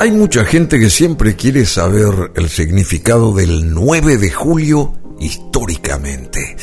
[0.00, 6.56] Hay mucha gente que siempre quiere saber el significado del 9 de julio históricamente.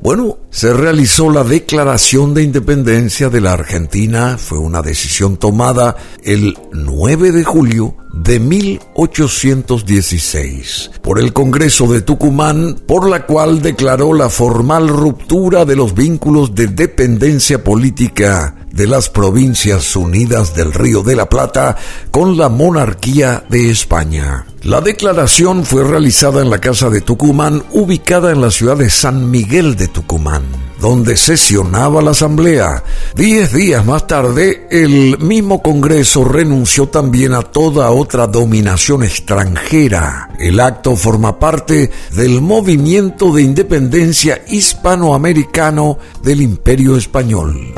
[0.00, 4.36] Bueno, se realizó la declaración de independencia de la Argentina.
[4.36, 5.94] Fue una decisión tomada
[6.24, 14.12] el 9 de julio de 1816 por el Congreso de Tucumán, por la cual declaró
[14.12, 21.02] la formal ruptura de los vínculos de dependencia política de las Provincias Unidas del Río
[21.02, 21.76] de la Plata
[22.10, 24.46] con la monarquía de España.
[24.62, 29.30] La declaración fue realizada en la Casa de Tucumán, ubicada en la ciudad de San
[29.30, 30.39] Miguel de Tucumán,
[30.80, 32.82] donde sesionaba la Asamblea.
[33.14, 40.30] Diez días más tarde, el mismo Congreso renunció también a toda otra dominación extranjera.
[40.38, 47.74] El acto forma parte del movimiento de independencia hispanoamericano del Imperio Español.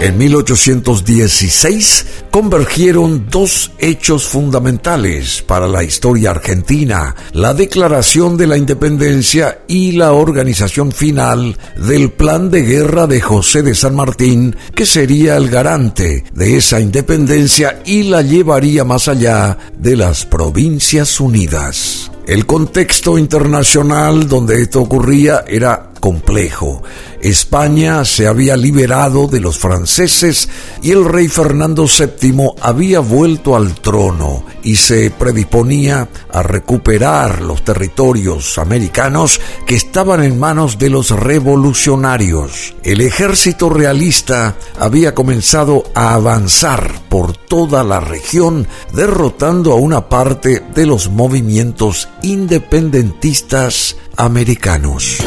[0.00, 9.62] En 1816 convergieron dos hechos fundamentales para la historia argentina, la declaración de la independencia
[9.66, 15.36] y la organización final del plan de guerra de José de San Martín, que sería
[15.36, 22.08] el garante de esa independencia y la llevaría más allá de las Provincias Unidas.
[22.28, 26.82] El contexto internacional donde esto ocurría era complejo.
[27.20, 30.48] España se había liberado de los franceses
[30.82, 37.64] y el rey Fernando VII había vuelto al trono y se predisponía a recuperar los
[37.64, 42.74] territorios americanos que estaban en manos de los revolucionarios.
[42.82, 50.62] El ejército realista había comenzado a avanzar por toda la región derrotando a una parte
[50.74, 55.18] de los movimientos independentistas americanos.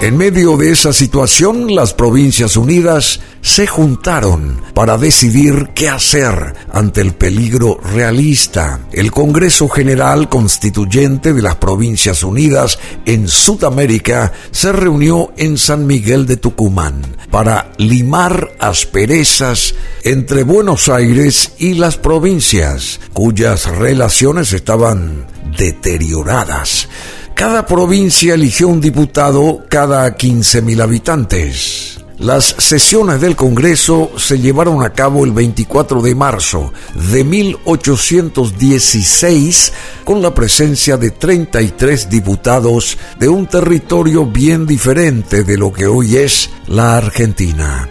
[0.00, 7.00] En medio de esa situación, las Provincias Unidas se juntaron para decidir qué hacer ante
[7.00, 8.78] el peligro realista.
[8.92, 16.26] El Congreso General Constituyente de las Provincias Unidas en Sudamérica se reunió en San Miguel
[16.26, 17.02] de Tucumán
[17.32, 19.74] para limar asperezas
[20.04, 25.26] entre Buenos Aires y las provincias, cuyas relaciones estaban
[25.58, 26.88] deterioradas.
[27.38, 32.00] Cada provincia eligió un diputado cada 15.000 habitantes.
[32.18, 36.72] Las sesiones del Congreso se llevaron a cabo el 24 de marzo
[37.12, 39.72] de 1816
[40.02, 46.16] con la presencia de 33 diputados de un territorio bien diferente de lo que hoy
[46.16, 47.88] es la Argentina.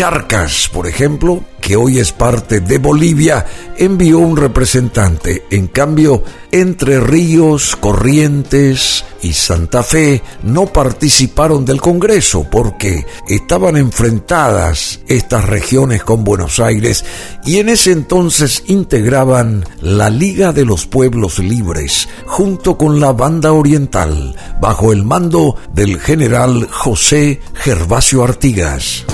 [0.00, 3.44] Charcas, por ejemplo, que hoy es parte de Bolivia,
[3.76, 5.44] envió un representante.
[5.50, 15.00] En cambio, Entre Ríos, Corrientes y Santa Fe no participaron del Congreso porque estaban enfrentadas
[15.06, 17.04] estas regiones con Buenos Aires
[17.44, 23.52] y en ese entonces integraban la Liga de los Pueblos Libres junto con la Banda
[23.52, 29.04] Oriental bajo el mando del general José Gervasio Artigas.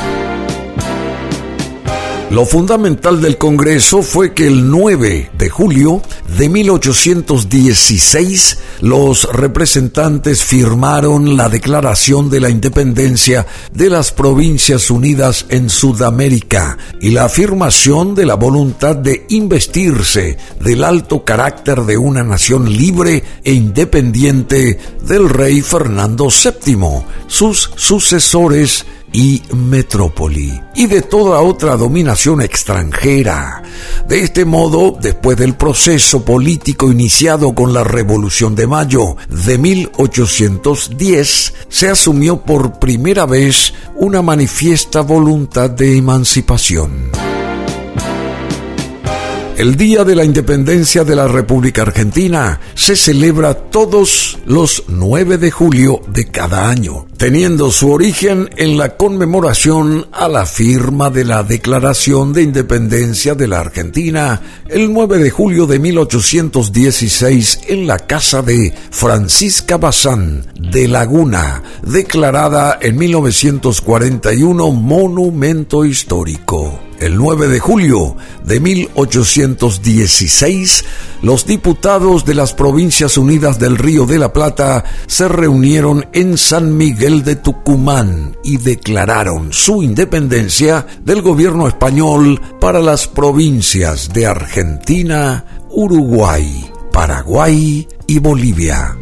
[2.30, 6.02] Lo fundamental del Congreso fue que el 9 de julio
[6.36, 15.70] de 1816 los representantes firmaron la Declaración de la Independencia de las Provincias Unidas en
[15.70, 22.72] Sudamérica y la afirmación de la voluntad de investirse del alto carácter de una nación
[22.72, 28.84] libre e independiente del rey Fernando VII, sus sucesores
[29.16, 33.62] y metrópoli, y de toda otra dominación extranjera.
[34.06, 41.54] De este modo, después del proceso político iniciado con la Revolución de Mayo de 1810,
[41.70, 47.15] se asumió por primera vez una manifiesta voluntad de emancipación.
[49.56, 55.50] El Día de la Independencia de la República Argentina se celebra todos los 9 de
[55.50, 61.42] julio de cada año, teniendo su origen en la conmemoración a la firma de la
[61.42, 68.42] Declaración de Independencia de la Argentina el 9 de julio de 1816 en la casa
[68.42, 76.85] de Francisca Bazán de Laguna, declarada en 1941 monumento histórico.
[76.98, 80.84] El 9 de julio de 1816,
[81.20, 86.74] los diputados de las Provincias Unidas del Río de la Plata se reunieron en San
[86.76, 95.44] Miguel de Tucumán y declararon su independencia del gobierno español para las provincias de Argentina,
[95.68, 98.96] Uruguay, Paraguay y Bolivia.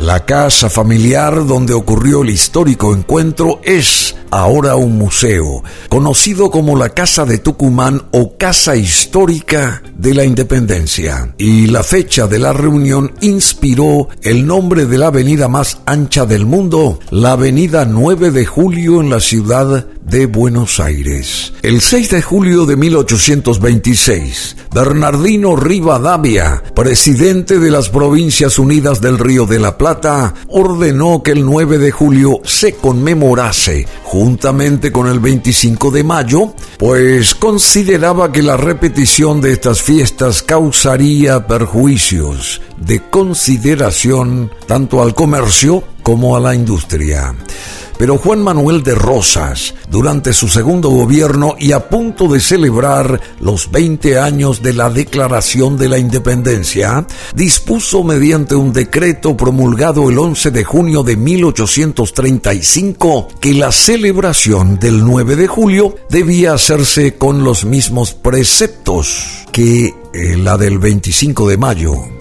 [0.00, 6.90] La casa familiar donde ocurrió el histórico encuentro es ahora un museo, conocido como la
[6.90, 11.34] Casa de Tucumán o Casa Histórica de la Independencia.
[11.38, 16.46] Y la fecha de la reunión inspiró el nombre de la avenida más ancha del
[16.46, 21.52] mundo, la Avenida 9 de Julio en la ciudad de Buenos Aires.
[21.62, 29.46] El 6 de julio de 1826, Bernardino Rivadavia, presidente de las Provincias Unidas del Río
[29.46, 35.90] de la Plata, ordenó que el 9 de julio se conmemorase juntamente con el 25
[35.90, 45.02] de mayo, pues consideraba que la repetición de estas fiestas causaría perjuicios de consideración tanto
[45.02, 47.34] al comercio como a la industria.
[48.00, 53.70] Pero Juan Manuel de Rosas, durante su segundo gobierno y a punto de celebrar los
[53.70, 60.50] 20 años de la Declaración de la Independencia, dispuso mediante un decreto promulgado el 11
[60.50, 67.66] de junio de 1835 que la celebración del 9 de julio debía hacerse con los
[67.66, 72.19] mismos preceptos que eh, la del 25 de mayo.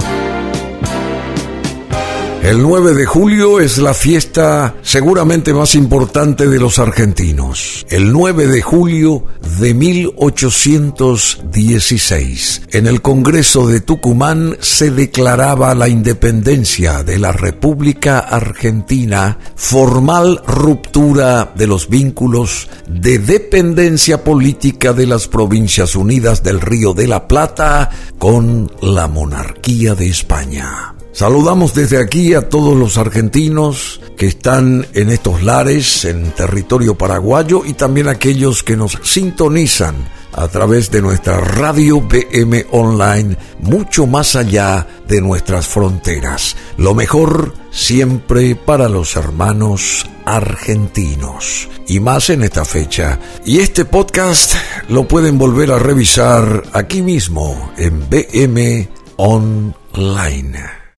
[2.41, 7.85] El 9 de julio es la fiesta seguramente más importante de los argentinos.
[7.89, 9.25] El 9 de julio
[9.59, 19.37] de 1816, en el Congreso de Tucumán se declaraba la independencia de la República Argentina,
[19.55, 27.07] formal ruptura de los vínculos de dependencia política de las Provincias Unidas del Río de
[27.07, 30.95] la Plata con la monarquía de España.
[31.11, 37.63] Saludamos desde aquí a todos los argentinos que están en estos lares, en territorio paraguayo,
[37.65, 39.95] y también aquellos que nos sintonizan
[40.33, 46.55] a través de nuestra radio BM Online, mucho más allá de nuestras fronteras.
[46.77, 53.19] Lo mejor siempre para los hermanos argentinos, y más en esta fecha.
[53.45, 54.53] Y este podcast
[54.87, 60.78] lo pueden volver a revisar aquí mismo en BM Online.